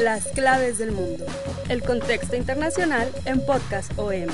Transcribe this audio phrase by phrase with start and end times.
[0.00, 1.24] Las claves del mundo.
[1.68, 4.28] El contexto internacional en Podcast OM.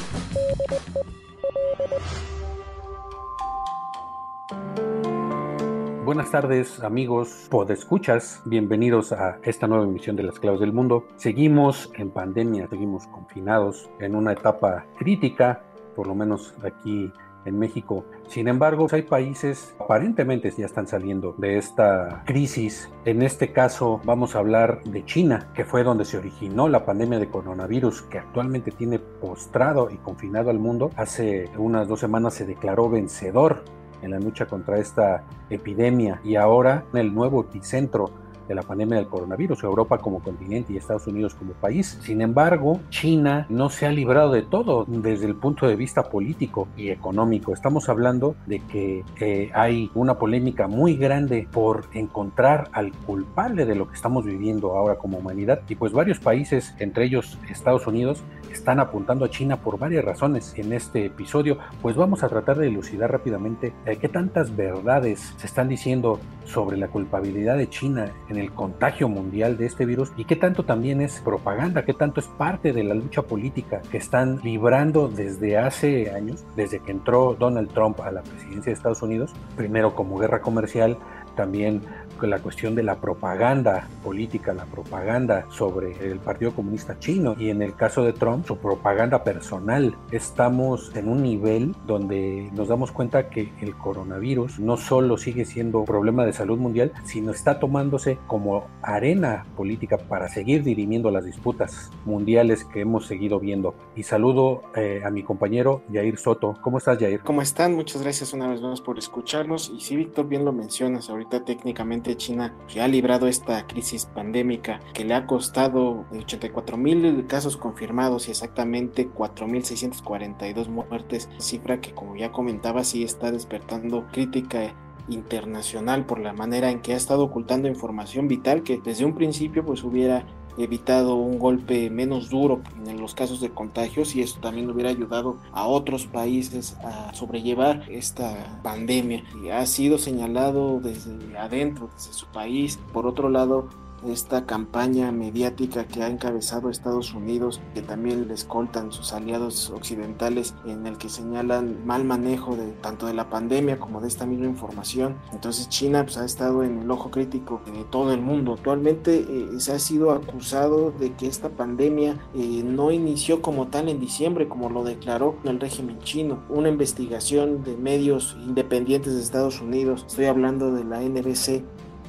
[6.05, 11.07] Buenas tardes amigos podescuchas, bienvenidos a esta nueva emisión de Las Claves del Mundo.
[11.17, 15.63] Seguimos en pandemia, seguimos confinados en una etapa crítica,
[15.97, 17.11] por lo menos aquí
[17.45, 18.05] en México.
[18.29, 22.91] Sin embargo, hay países aparentemente ya están saliendo de esta crisis.
[23.05, 27.19] En este caso vamos a hablar de China, que fue donde se originó la pandemia
[27.19, 30.91] de coronavirus, que actualmente tiene postrado y confinado al mundo.
[30.97, 33.65] Hace unas dos semanas se declaró vencedor
[34.03, 38.11] en la lucha contra esta epidemia y ahora el nuevo epicentro
[38.49, 41.99] de la pandemia del coronavirus, Europa como continente y Estados Unidos como país.
[42.03, 46.69] Sin embargo, China no se ha librado de todo desde el punto de vista político
[46.77, 47.53] y económico.
[47.53, 53.75] Estamos hablando de que eh, hay una polémica muy grande por encontrar al culpable de
[53.75, 58.23] lo que estamos viviendo ahora como humanidad y pues varios países, entre ellos Estados Unidos,
[58.51, 60.55] están apuntando a China por varias razones.
[60.57, 65.47] En este episodio pues vamos a tratar de elucidar rápidamente eh, qué tantas verdades se
[65.47, 70.25] están diciendo sobre la culpabilidad de China en el contagio mundial de este virus y
[70.25, 74.41] qué tanto también es propaganda, qué tanto es parte de la lucha política que están
[74.43, 79.33] librando desde hace años, desde que entró Donald Trump a la presidencia de Estados Unidos,
[79.57, 80.99] primero como guerra comercial,
[81.35, 81.83] también
[82.23, 87.63] la cuestión de la propaganda política, la propaganda sobre el Partido Comunista Chino y en
[87.63, 89.95] el caso de Trump, su propaganda personal.
[90.11, 95.81] Estamos en un nivel donde nos damos cuenta que el coronavirus no solo sigue siendo
[95.81, 101.25] un problema de salud mundial, sino está tomándose como arena política para seguir dirimiendo las
[101.25, 103.75] disputas mundiales que hemos seguido viendo.
[103.97, 106.57] Y saludo eh, a mi compañero Jair Soto.
[106.63, 107.21] ¿Cómo estás, Jair?
[107.21, 107.75] ¿Cómo están?
[107.75, 109.71] Muchas gracias una vez más por escucharnos.
[109.75, 114.81] Y si Víctor, bien lo mencionas, ahorita técnicamente China ya ha librado esta crisis pandémica
[114.93, 122.17] que le ha costado 84 mil casos confirmados y exactamente 4.642 muertes, cifra que como
[122.17, 124.75] ya comentaba sí está despertando crítica
[125.09, 129.65] internacional por la manera en que ha estado ocultando información vital que desde un principio
[129.65, 130.25] pues hubiera
[130.59, 135.39] evitado un golpe menos duro en los casos de contagios y eso también hubiera ayudado
[135.53, 139.25] a otros países a sobrellevar esta pandemia.
[139.43, 142.79] Y ha sido señalado desde adentro, desde su país.
[142.93, 143.69] Por otro lado,
[144.07, 150.55] esta campaña mediática que ha encabezado Estados Unidos, que también le escoltan sus aliados occidentales,
[150.65, 154.47] en el que señalan mal manejo de tanto de la pandemia como de esta misma
[154.47, 155.17] información.
[155.33, 158.55] Entonces China pues, ha estado en el ojo crítico de todo el mundo.
[158.55, 163.89] Actualmente eh, se ha sido acusado de que esta pandemia eh, no inició como tal
[163.89, 166.43] en diciembre, como lo declaró el régimen chino.
[166.49, 171.63] Una investigación de medios independientes de Estados Unidos, estoy hablando de la NBC,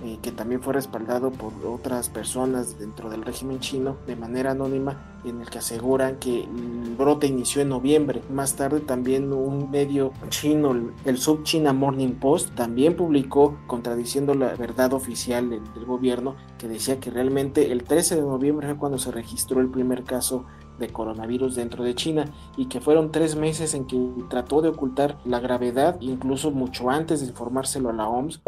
[0.06, 5.20] eh, que también fue respaldado por otras personas dentro del régimen chino de manera anónima,
[5.24, 8.22] en el que aseguran que el brote inició en noviembre.
[8.30, 14.56] Más tarde también un medio chino, el Sub China Morning Post, también publicó contradiciendo la
[14.56, 18.98] verdad oficial del, del gobierno, que decía que realmente el 13 de noviembre fue cuando
[18.98, 20.46] se registró el primer caso
[20.80, 22.26] de coronavirus dentro de China
[22.58, 23.98] y que fueron tres meses en que
[24.30, 28.42] trató de ocultar la gravedad, incluso mucho antes de informárselo a la OMS.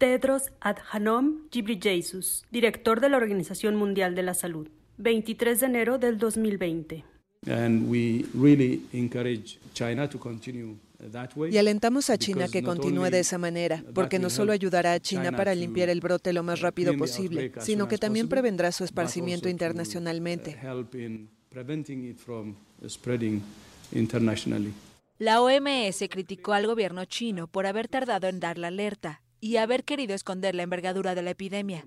[0.00, 4.68] Tedros Adhanom Ghebreyesus, director de la Organización Mundial de la Salud,
[4.98, 7.04] 23 de enero del 2020.
[11.50, 15.30] Y alentamos a China que continúe de esa manera, porque no solo ayudará a China
[15.30, 20.58] para limpiar el brote lo más rápido posible, sino que también prevendrá su esparcimiento internacionalmente.
[25.18, 29.84] La OMS criticó al gobierno chino por haber tardado en dar la alerta y haber
[29.84, 31.84] querido esconder la envergadura de la epidemia.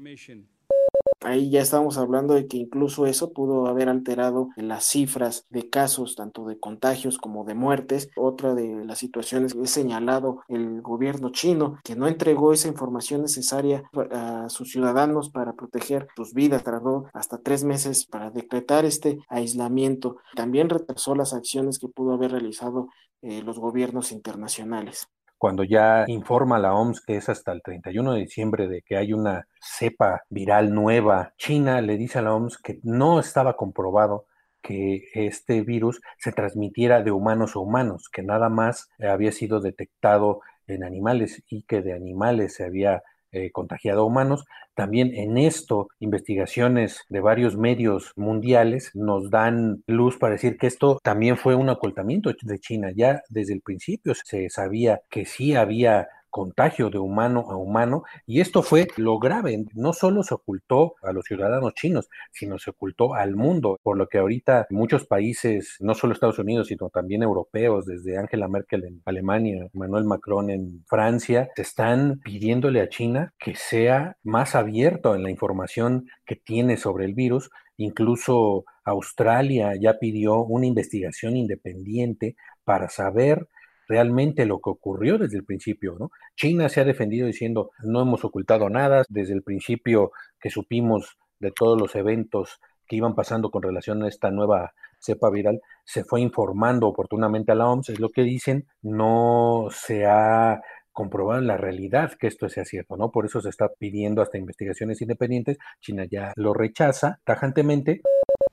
[1.21, 6.15] Ahí ya estamos hablando de que incluso eso pudo haber alterado las cifras de casos,
[6.15, 8.11] tanto de contagios como de muertes.
[8.15, 13.23] Otra de las situaciones que he señalado el gobierno chino, que no entregó esa información
[13.23, 13.81] necesaria
[14.11, 16.63] a sus ciudadanos para proteger sus vidas.
[16.63, 20.17] Tardó hasta tres meses para decretar este aislamiento.
[20.35, 22.89] También retrasó las acciones que pudo haber realizado
[23.23, 25.07] eh, los gobiernos internacionales.
[25.37, 29.13] Cuando ya informa la OMS que es hasta el 31 de diciembre de que hay
[29.13, 34.25] una cepa viral nueva, China le dice a la OMS que no estaba comprobado
[34.61, 40.41] que este virus se transmitiera de humanos a humanos, que nada más había sido detectado
[40.67, 43.03] en animales y que de animales se había
[43.37, 44.45] eh, contagiado a humanos.
[44.75, 50.99] También en esto, investigaciones de varios medios mundiales nos dan luz para decir que esto
[51.03, 52.91] también fue un ocultamiento de China.
[52.95, 58.41] Ya desde el principio se sabía que sí había contagio de humano a humano y
[58.41, 63.13] esto fue lo grave, no solo se ocultó a los ciudadanos chinos, sino se ocultó
[63.13, 67.85] al mundo, por lo que ahorita muchos países, no solo Estados Unidos, sino también europeos,
[67.85, 74.17] desde Angela Merkel en Alemania, Emmanuel Macron en Francia, están pidiéndole a China que sea
[74.23, 80.65] más abierto en la información que tiene sobre el virus, incluso Australia ya pidió una
[80.65, 83.47] investigación independiente para saber
[83.87, 86.11] realmente lo que ocurrió desde el principio, ¿no?
[86.35, 91.51] China se ha defendido diciendo no hemos ocultado nada desde el principio que supimos de
[91.51, 96.21] todos los eventos que iban pasando con relación a esta nueva cepa viral, se fue
[96.21, 100.61] informando oportunamente a la OMS, es lo que dicen, no se ha
[100.91, 103.11] comprobado en la realidad que esto sea cierto, ¿no?
[103.11, 108.01] Por eso se está pidiendo hasta investigaciones independientes, China ya lo rechaza tajantemente.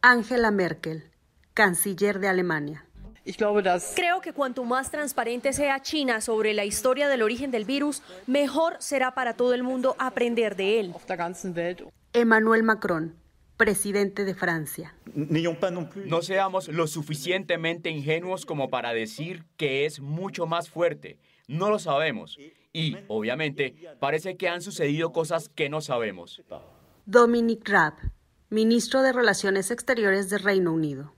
[0.03, 1.05] Angela Merkel,
[1.55, 2.85] canciller de Alemania.
[3.95, 8.77] Creo que cuanto más transparente sea China sobre la historia del origen del virus, mejor
[8.81, 10.95] será para todo el mundo aprender de él.
[12.13, 13.17] Emmanuel Macron,
[13.57, 14.95] presidente de Francia.
[15.15, 21.19] No seamos lo suficientemente ingenuos como para decir que es mucho más fuerte.
[21.49, 22.39] No lo sabemos.
[22.73, 26.43] Y, obviamente, parece que han sucedido cosas que no sabemos.
[27.07, 27.95] Dominic Raab,
[28.51, 31.15] ministro de Relaciones Exteriores de Reino Unido.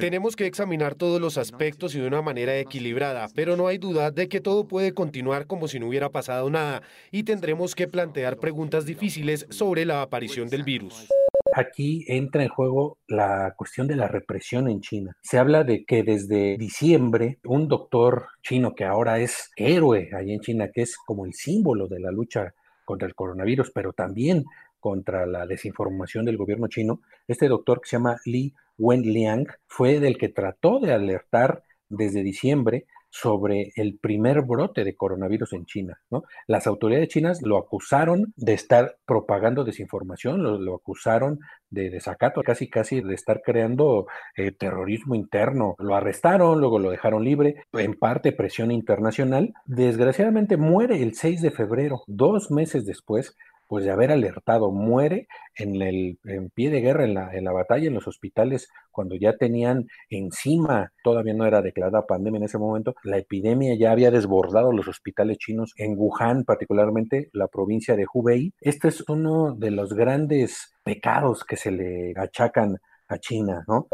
[0.00, 4.10] Tenemos que examinar todos los aspectos y de una manera equilibrada, pero no hay duda
[4.10, 6.82] de que todo puede continuar como si no hubiera pasado nada
[7.12, 11.08] y tendremos que plantear preguntas difíciles sobre la aparición del virus.
[11.54, 15.16] Aquí entra en juego la cuestión de la represión en China.
[15.22, 20.40] Se habla de que desde diciembre un doctor chino que ahora es héroe allí en
[20.40, 24.44] China, que es como el símbolo de la lucha contra el coronavirus, pero también
[24.80, 30.18] contra la desinformación del gobierno chino, este doctor que se llama Li Wenliang fue del
[30.18, 36.00] que trató de alertar desde diciembre sobre el primer brote de coronavirus en China.
[36.10, 36.22] ¿no?
[36.46, 41.40] Las autoridades chinas lo acusaron de estar propagando desinformación, lo, acusaron
[41.70, 44.06] de desacato, casi casi de estar creando
[44.36, 45.74] eh, terrorismo interno.
[45.78, 49.52] Lo arrestaron, luego lo dejaron libre, en parte presión internacional.
[49.66, 53.36] Desgraciadamente muere el 6 de febrero, dos meses después
[53.70, 56.18] pues de haber alertado, muere en el
[56.52, 60.90] pie de guerra, en la, en la batalla, en los hospitales, cuando ya tenían encima,
[61.04, 65.38] todavía no era declarada pandemia en ese momento, la epidemia ya había desbordado los hospitales
[65.38, 68.52] chinos, en Wuhan particularmente, la provincia de Hubei.
[68.60, 73.86] Este es uno de los grandes pecados que se le achacan a China, ¿no?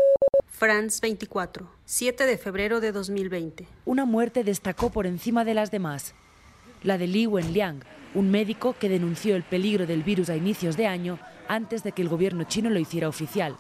[0.47, 3.67] France 24, 7 de febrero de 2020.
[3.85, 6.15] Una muerte destacó por encima de las demás,
[6.83, 7.83] la de Li Wenliang,
[8.17, 11.19] un médico que denunció el peligro del virus a inicios de año
[11.49, 13.57] antes de que el gobierno chino lo hiciera oficial,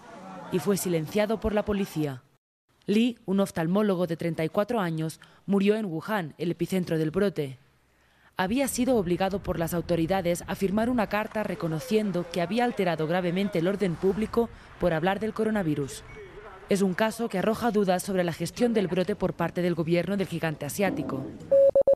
[0.50, 2.22] y fue silenciado por la policía.
[2.86, 7.58] Li, un oftalmólogo de 34 años, murió en Wuhan, el epicentro del brote.
[8.38, 13.58] Había sido obligado por las autoridades a firmar una carta reconociendo que había alterado gravemente
[13.58, 14.48] el orden público
[14.80, 16.02] por hablar del coronavirus.
[16.70, 20.16] Es un caso que arroja dudas sobre la gestión del brote por parte del gobierno
[20.16, 21.26] del gigante asiático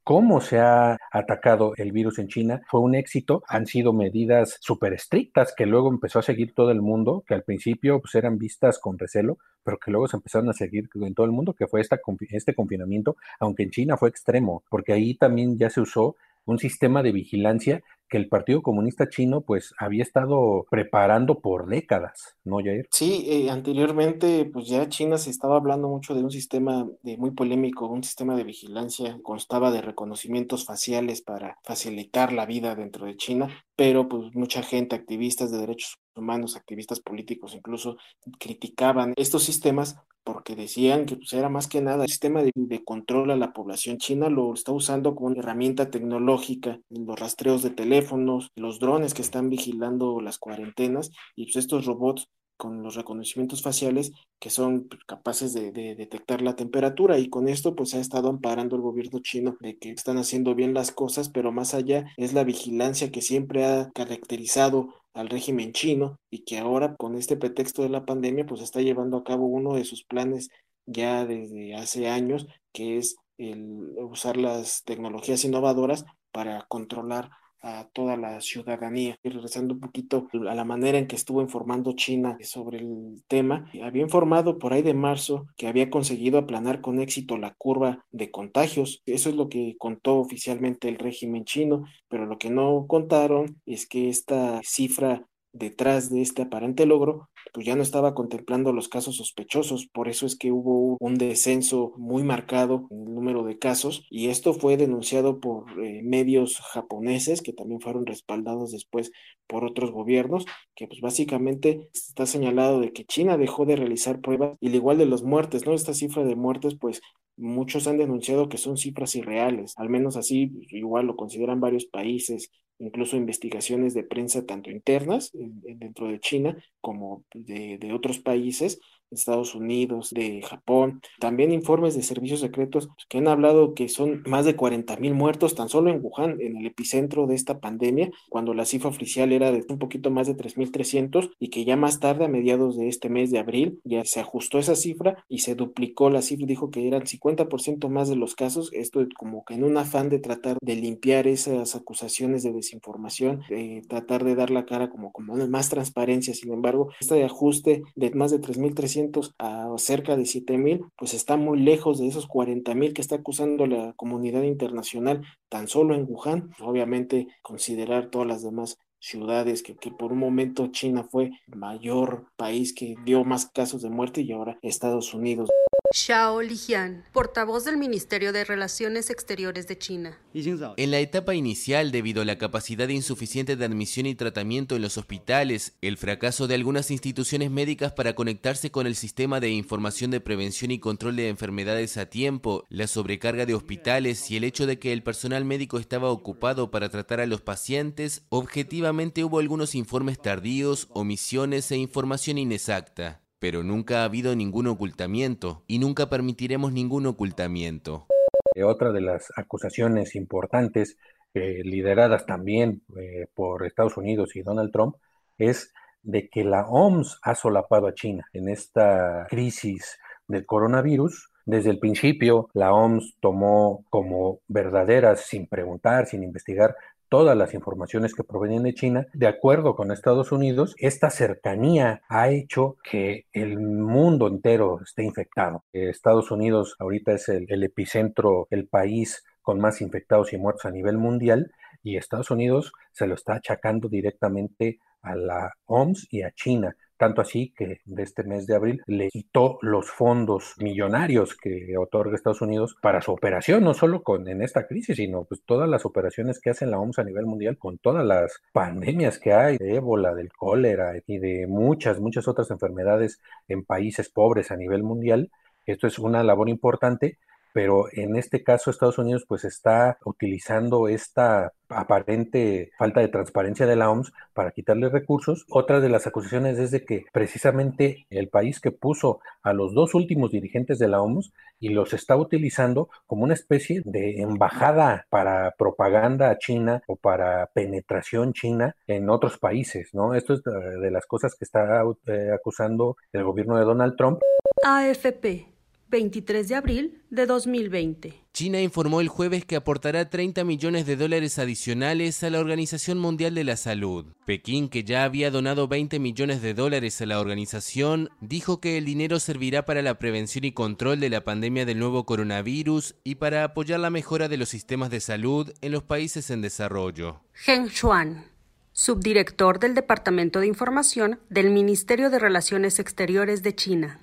[0.04, 3.42] cómo se ha atacado el virus en China fue un éxito.
[3.48, 7.42] Han sido medidas súper estrictas que luego empezó a seguir todo el mundo, que al
[7.42, 11.26] principio pues, eran vistas con recelo, pero que luego se empezaron a seguir en todo
[11.26, 15.58] el mundo, que fue esta, este confinamiento, aunque en China fue extremo, porque ahí también
[15.58, 20.66] ya se usó un sistema de vigilancia que el Partido Comunista Chino pues había estado
[20.68, 22.88] preparando por décadas, ¿no, Jair?
[22.90, 27.30] Sí, eh, anteriormente pues ya China se estaba hablando mucho de un sistema de, muy
[27.30, 33.16] polémico, un sistema de vigilancia, constaba de reconocimientos faciales para facilitar la vida dentro de
[33.16, 37.96] China, pero pues mucha gente, activistas de derechos humanos, activistas políticos incluso,
[38.38, 43.30] criticaban estos sistemas porque decían que pues, era más que nada el sistema de, control
[43.30, 48.50] a la población china lo está usando como una herramienta tecnológica, los rastreos de teléfonos,
[48.56, 52.28] los drones que están vigilando las cuarentenas y pues estos robots
[52.60, 57.74] con los reconocimientos faciales que son capaces de, de, detectar la temperatura y con esto
[57.74, 61.52] pues ha estado amparando el gobierno chino de que están haciendo bien las cosas, pero
[61.52, 66.96] más allá es la vigilancia que siempre ha caracterizado al régimen chino y que ahora
[66.96, 70.50] con este pretexto de la pandemia pues está llevando a cabo uno de sus planes
[70.84, 73.64] ya desde hace años que es el
[73.96, 77.30] usar las tecnologías innovadoras para controlar
[77.62, 79.16] a toda la ciudadanía.
[79.22, 83.70] Y regresando un poquito a la manera en que estuvo informando China sobre el tema,
[83.82, 88.30] había informado por ahí de marzo que había conseguido aplanar con éxito la curva de
[88.30, 89.02] contagios.
[89.06, 93.86] Eso es lo que contó oficialmente el régimen chino, pero lo que no contaron es
[93.86, 99.16] que esta cifra detrás de este aparente logro, pues ya no estaba contemplando los casos
[99.16, 104.06] sospechosos, por eso es que hubo un descenso muy marcado en el número de casos
[104.10, 109.10] y esto fue denunciado por eh, medios japoneses que también fueron respaldados después
[109.46, 114.56] por otros gobiernos, que pues básicamente está señalado de que China dejó de realizar pruebas
[114.60, 115.74] y al igual de los muertes, ¿no?
[115.74, 117.00] Esta cifra de muertes pues
[117.36, 122.50] muchos han denunciado que son cifras irreales, al menos así igual lo consideran varios países
[122.80, 128.80] incluso investigaciones de prensa tanto internas dentro de China como de, de otros países
[129.10, 134.44] Estados Unidos, de Japón, también informes de servicios secretos que han hablado que son más
[134.44, 138.54] de 40 mil muertos tan solo en Wuhan, en el epicentro de esta pandemia, cuando
[138.54, 142.24] la cifra oficial era de un poquito más de 3.300 y que ya más tarde,
[142.24, 146.10] a mediados de este mes de abril, ya se ajustó esa cifra y se duplicó
[146.10, 149.76] la cifra, dijo que eran 50% más de los casos, esto como que en un
[149.76, 154.90] afán de tratar de limpiar esas acusaciones de desinformación, de tratar de dar la cara
[154.90, 158.99] como, como más transparencia, sin embargo, este ajuste de más de 3.300
[159.38, 163.16] a cerca de 7 mil, pues está muy lejos de esos 40 mil que está
[163.16, 166.50] acusando la comunidad internacional tan solo en Wuhan.
[166.60, 172.26] Obviamente considerar todas las demás ciudades, que, que, por un momento China fue el mayor
[172.36, 175.48] país que dio más casos de muerte y ahora Estados Unidos.
[175.92, 180.16] Xiao Lijian, portavoz del Ministerio de Relaciones Exteriores de China.
[180.32, 184.98] En la etapa inicial, debido a la capacidad insuficiente de admisión y tratamiento en los
[184.98, 190.20] hospitales, el fracaso de algunas instituciones médicas para conectarse con el sistema de información de
[190.20, 194.78] prevención y control de enfermedades a tiempo, la sobrecarga de hospitales y el hecho de
[194.78, 200.22] que el personal médico estaba ocupado para tratar a los pacientes, objetivamente hubo algunos informes
[200.22, 207.06] tardíos, omisiones e información inexacta pero nunca ha habido ningún ocultamiento y nunca permitiremos ningún
[207.06, 208.06] ocultamiento.
[208.54, 210.98] Eh, otra de las acusaciones importantes,
[211.32, 214.96] eh, lideradas también eh, por Estados Unidos y Donald Trump,
[215.38, 221.30] es de que la OMS ha solapado a China en esta crisis del coronavirus.
[221.46, 226.76] Desde el principio, la OMS tomó como verdaderas, sin preguntar, sin investigar,
[227.10, 232.30] todas las informaciones que provienen de China, de acuerdo con Estados Unidos, esta cercanía ha
[232.30, 235.64] hecho que el mundo entero esté infectado.
[235.72, 240.98] Estados Unidos ahorita es el, epicentro, el país con más infectados y muertos a nivel
[240.98, 241.50] mundial,
[241.82, 247.22] y Estados Unidos se lo está achacando directamente a la OMS y a China tanto
[247.22, 252.42] así que de este mes de abril le quitó los fondos millonarios que otorga Estados
[252.42, 256.40] Unidos para su operación, no solo con en esta crisis, sino pues todas las operaciones
[256.40, 260.14] que hace la OMS a nivel mundial con todas las pandemias que hay de ébola,
[260.14, 265.30] del cólera y de muchas, muchas otras enfermedades en países pobres a nivel mundial.
[265.64, 267.16] Esto es una labor importante
[267.52, 273.76] pero en este caso Estados Unidos pues está utilizando esta aparente falta de transparencia de
[273.76, 275.46] la OMS para quitarle recursos.
[275.48, 279.94] Otra de las acusaciones es de que precisamente el país que puso a los dos
[279.94, 285.54] últimos dirigentes de la OMS y los está utilizando como una especie de embajada para
[285.56, 290.14] propaganda china o para penetración china en otros países, ¿no?
[290.14, 294.20] Esto es de las cosas que está eh, acusando el gobierno de Donald Trump.
[294.64, 295.59] AFP
[295.90, 298.14] 23 de abril de 2020.
[298.32, 303.34] China informó el jueves que aportará 30 millones de dólares adicionales a la Organización Mundial
[303.34, 304.06] de la Salud.
[304.24, 308.84] Pekín, que ya había donado 20 millones de dólares a la organización, dijo que el
[308.84, 313.44] dinero servirá para la prevención y control de la pandemia del nuevo coronavirus y para
[313.44, 317.20] apoyar la mejora de los sistemas de salud en los países en desarrollo.
[317.34, 318.30] Geng Shuan
[318.72, 324.00] subdirector del Departamento de Información del Ministerio de Relaciones Exteriores de China.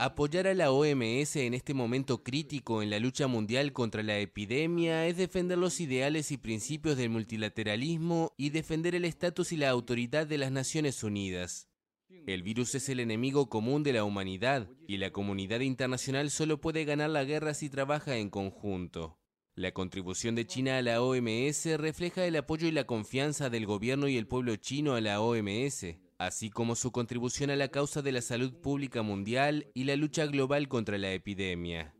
[0.00, 5.06] Apoyar a la OMS en este momento crítico en la lucha mundial contra la epidemia
[5.06, 10.26] es defender los ideales y principios del multilateralismo y defender el estatus y la autoridad
[10.26, 11.68] de las Naciones Unidas.
[12.26, 16.84] El virus es el enemigo común de la humanidad y la comunidad internacional solo puede
[16.84, 19.20] ganar la guerra si trabaja en conjunto.
[19.54, 24.08] La contribución de China a la OMS refleja el apoyo y la confianza del gobierno
[24.08, 28.12] y el pueblo chino a la OMS así como su contribución a la causa de
[28.12, 31.94] la salud pública mundial y la lucha global contra la epidemia.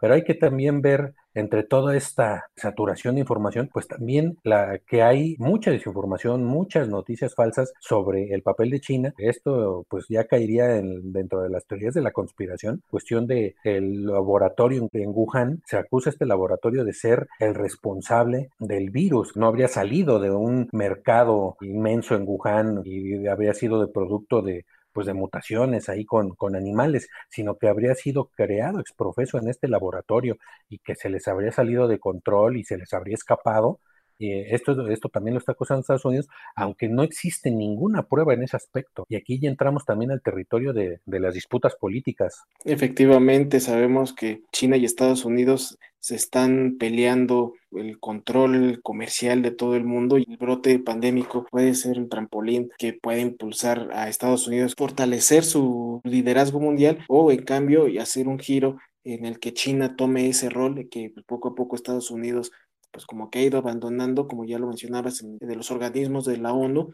[0.00, 5.02] Pero hay que también ver entre toda esta saturación de información, pues también la que
[5.02, 9.14] hay mucha desinformación, muchas noticias falsas sobre el papel de China.
[9.18, 14.88] Esto pues ya caería dentro de las teorías de la conspiración, cuestión de el laboratorio
[14.92, 19.36] en Wuhan, se acusa este laboratorio de ser el responsable del virus.
[19.36, 24.64] No habría salido de un mercado inmenso en Wuhan y habría sido de producto de
[24.92, 29.68] pues de mutaciones ahí con, con animales, sino que habría sido creado exprofeso en este
[29.68, 30.36] laboratorio
[30.68, 33.80] y que se les habría salido de control y se les habría escapado
[34.20, 38.56] esto, esto también lo está acusando Estados Unidos, aunque no existe ninguna prueba en ese
[38.56, 39.06] aspecto.
[39.08, 42.42] Y aquí ya entramos también al territorio de, las disputas políticas.
[42.64, 49.76] Efectivamente, sabemos que China y Estados Unidos se están peleando el control comercial de todo
[49.76, 54.48] el mundo y el brote pandémico puede ser un trampolín que puede impulsar a Estados
[54.48, 59.96] Unidos fortalecer su liderazgo mundial o en cambio hacer un giro en el que China
[59.96, 62.50] tome ese rol que poco a poco Estados Unidos
[62.92, 66.52] pues como que ha ido abandonando, como ya lo mencionabas, de los organismos de la
[66.52, 66.92] ONU.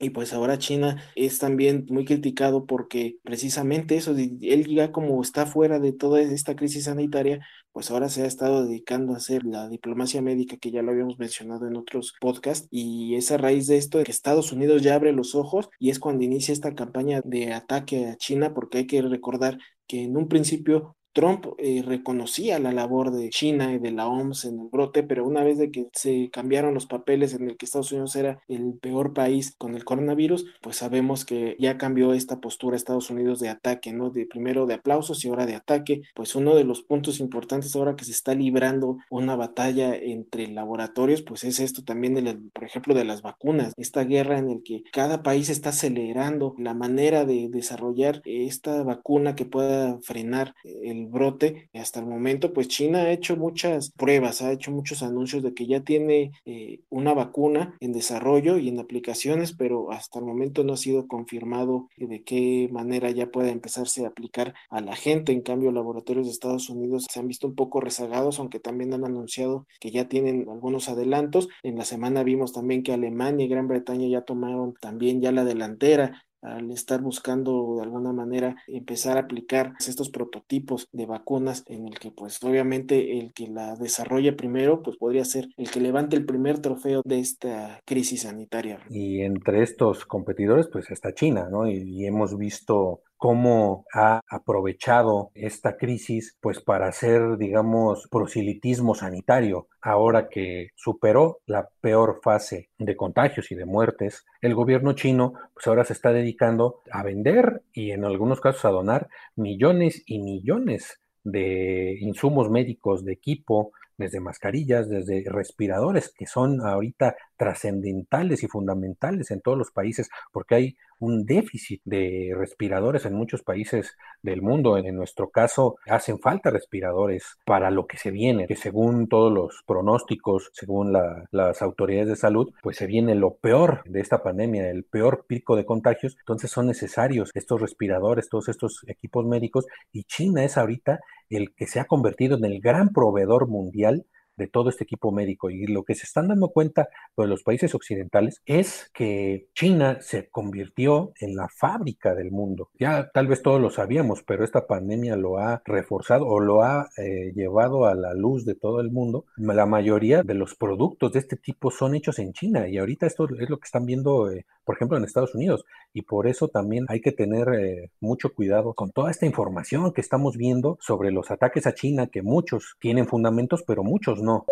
[0.00, 5.44] Y pues ahora China es también muy criticado porque precisamente eso, él ya como está
[5.44, 7.40] fuera de toda esta crisis sanitaria,
[7.72, 11.18] pues ahora se ha estado dedicando a hacer la diplomacia médica que ya lo habíamos
[11.18, 15.12] mencionado en otros podcasts y es a raíz de esto que Estados Unidos ya abre
[15.12, 19.02] los ojos y es cuando inicia esta campaña de ataque a China porque hay que
[19.02, 19.58] recordar
[19.88, 24.44] que en un principio Trump eh, reconocía la labor de China y de la OMS
[24.44, 27.66] en el brote, pero una vez de que se cambiaron los papeles en el que
[27.66, 32.40] Estados Unidos era el peor país con el coronavirus, pues sabemos que ya cambió esta
[32.40, 34.10] postura Estados Unidos de ataque, ¿no?
[34.10, 36.02] De primero de aplausos y ahora de ataque.
[36.14, 41.22] Pues uno de los puntos importantes ahora que se está librando una batalla entre laboratorios,
[41.22, 43.72] pues es esto también, de por ejemplo, de las vacunas.
[43.76, 49.34] Esta guerra en el que cada país está acelerando la manera de desarrollar esta vacuna
[49.34, 51.68] que pueda frenar el brote.
[51.74, 55.66] Hasta el momento, pues China ha hecho muchas pruebas, ha hecho muchos anuncios de que
[55.66, 60.74] ya tiene eh, una vacuna en desarrollo y en aplicaciones, pero hasta el momento no
[60.74, 65.32] ha sido confirmado de qué manera ya pueda empezarse a aplicar a la gente.
[65.32, 69.04] En cambio, laboratorios de Estados Unidos se han visto un poco rezagados, aunque también han
[69.04, 71.48] anunciado que ya tienen algunos adelantos.
[71.62, 75.44] En la semana vimos también que Alemania y Gran Bretaña ya tomaron también ya la
[75.44, 81.86] delantera al estar buscando de alguna manera empezar a aplicar estos prototipos de vacunas en
[81.86, 86.16] el que pues obviamente el que la desarrolle primero pues podría ser el que levante
[86.16, 88.80] el primer trofeo de esta crisis sanitaria.
[88.90, 91.68] Y entre estos competidores pues está China, ¿no?
[91.68, 99.66] y hemos visto cómo ha aprovechado esta crisis pues para hacer, digamos, proselitismo sanitario.
[99.82, 105.66] Ahora que superó la peor fase de contagios y de muertes, el gobierno chino pues
[105.66, 111.00] ahora se está dedicando a vender y en algunos casos a donar millones y millones
[111.24, 119.30] de insumos médicos, de equipo, desde mascarillas, desde respiradores, que son ahorita trascendentales y fundamentales
[119.30, 124.76] en todos los países, porque hay un déficit de respiradores en muchos países del mundo.
[124.78, 129.62] En nuestro caso, hacen falta respiradores para lo que se viene, que según todos los
[129.66, 130.92] pronósticos, según
[131.30, 135.54] las autoridades de salud, pues se viene lo peor de esta pandemia, el peor pico
[135.56, 136.16] de contagios.
[136.18, 141.00] Entonces son necesarios estos respiradores, todos estos equipos médicos, y China es ahorita
[141.30, 144.06] el que se ha convertido en el gran proveedor mundial
[144.38, 145.50] de todo este equipo médico.
[145.50, 150.28] Y lo que se están dando cuenta de los países occidentales es que China se
[150.30, 152.70] convirtió en la fábrica del mundo.
[152.78, 156.88] Ya tal vez todos lo sabíamos, pero esta pandemia lo ha reforzado o lo ha
[156.96, 159.26] eh, llevado a la luz de todo el mundo.
[159.36, 163.28] La mayoría de los productos de este tipo son hechos en China y ahorita esto
[163.38, 165.64] es lo que están viendo, eh, por ejemplo, en Estados Unidos.
[165.94, 170.02] Y por eso también hay que tener eh, mucho cuidado con toda esta información que
[170.02, 174.44] estamos viendo sobre los ataques a China, que muchos tienen fundamentos, pero muchos no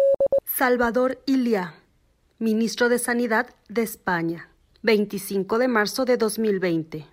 [0.46, 1.74] Salvador Ilia,
[2.38, 4.48] ministro de Sanidad de España,
[4.82, 7.04] 25 de marzo de 2020.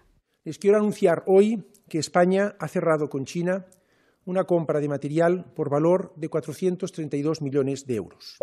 [0.46, 3.66] Les quiero anunciar hoy que España ha cerrado con China
[4.24, 8.38] una compra de material por valor de 432 millones de euros.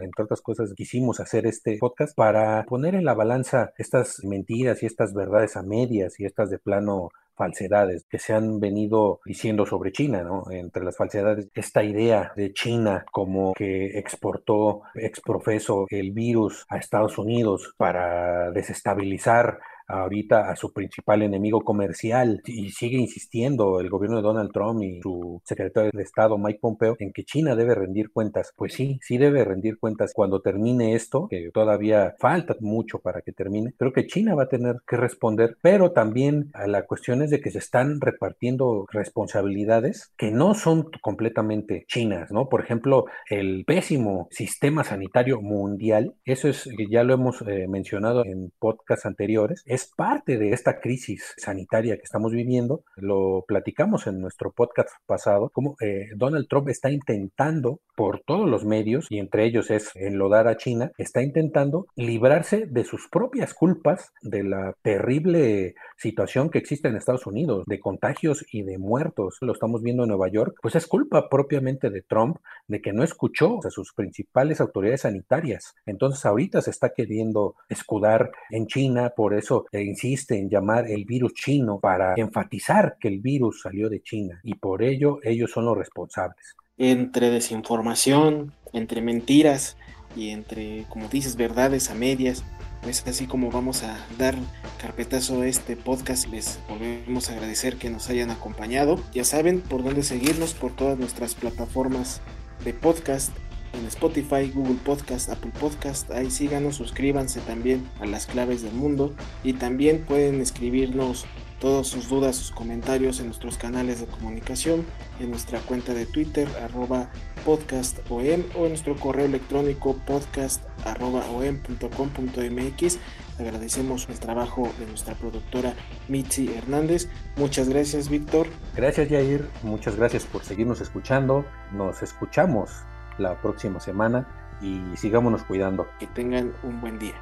[0.00, 4.86] Entre otras cosas, quisimos hacer este podcast para poner en la balanza estas mentiras y
[4.86, 9.92] estas verdades a medias y estas de plano falsedades que se han venido diciendo sobre
[9.92, 10.44] China, ¿no?
[10.50, 17.18] Entre las falsedades, esta idea de China como que exportó exprofeso el virus a Estados
[17.18, 24.22] Unidos para desestabilizar ahorita a su principal enemigo comercial y sigue insistiendo el gobierno de
[24.22, 28.52] Donald Trump y su secretario de Estado Mike Pompeo en que China debe rendir cuentas.
[28.56, 33.32] Pues sí, sí debe rendir cuentas cuando termine esto, que todavía falta mucho para que
[33.32, 33.74] termine.
[33.78, 37.40] Creo que China va a tener que responder, pero también a la cuestión es de
[37.40, 42.48] que se están repartiendo responsabilidades que no son completamente chinas, ¿no?
[42.48, 48.52] Por ejemplo, el pésimo sistema sanitario mundial, eso es, ya lo hemos eh, mencionado en
[48.58, 52.84] podcasts anteriores, es parte de esta crisis sanitaria que estamos viviendo.
[52.96, 58.64] Lo platicamos en nuestro podcast pasado, como eh, Donald Trump está intentando por todos los
[58.64, 64.10] medios, y entre ellos es enlodar a China, está intentando librarse de sus propias culpas
[64.22, 69.38] de la terrible situación que existe en Estados Unidos, de contagios y de muertos.
[69.40, 73.02] Lo estamos viendo en Nueva York, pues es culpa propiamente de Trump de que no
[73.02, 75.74] escuchó a sus principales autoridades sanitarias.
[75.86, 81.34] Entonces ahorita se está queriendo escudar en China, por eso insiste en llamar el virus
[81.34, 85.76] chino para enfatizar que el virus salió de China y por ello ellos son los
[85.76, 86.56] responsables.
[86.76, 89.76] Entre desinformación, entre mentiras
[90.16, 92.44] y entre, como dices, verdades a medias,
[92.82, 94.34] pues así como vamos a dar
[94.80, 96.28] carpetazo a este podcast.
[96.28, 98.98] Les volvemos a agradecer que nos hayan acompañado.
[99.12, 102.20] Ya saben por dónde seguirnos por todas nuestras plataformas
[102.64, 103.30] de podcast
[103.74, 106.10] en Spotify, Google Podcast, Apple Podcast.
[106.10, 111.26] Ahí síganos, suscríbanse también a las claves del mundo y también pueden escribirnos
[111.60, 114.84] todas sus dudas, sus comentarios en nuestros canales de comunicación,
[115.18, 117.10] en nuestra cuenta de Twitter, arroba
[117.44, 122.98] podcastom o en nuestro correo electrónico podcast.om.com.mx.
[123.38, 125.74] Agradecemos el trabajo de nuestra productora
[126.08, 127.08] Mitzi Hernández.
[127.36, 128.46] Muchas gracias, Víctor.
[128.76, 129.48] Gracias, Jair.
[129.62, 131.44] Muchas gracias por seguirnos escuchando.
[131.72, 132.70] Nos escuchamos
[133.18, 134.26] la próxima semana
[134.60, 135.86] y sigámonos cuidando.
[135.98, 137.14] Que tengan un buen día.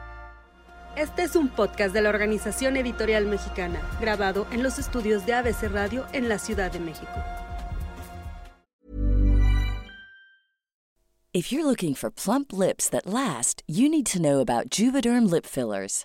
[0.96, 5.70] Este es un podcast de la Organización Editorial Mexicana, grabado en los estudios de ABC
[5.72, 7.12] Radio en la Ciudad de México.
[11.34, 15.46] If you're looking for plump lips that last, you need to know about Juvederm lip
[15.46, 16.04] fillers.